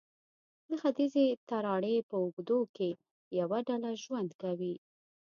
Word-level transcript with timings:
د 0.69 0.71
ختیځې 0.81 1.25
تراړې 1.49 1.95
په 2.09 2.15
اوږدو 2.21 2.59
کې 2.75 2.89
یوه 3.39 3.57
ډله 3.67 3.89
ژوند 4.03 4.29
کوي. 4.41 4.73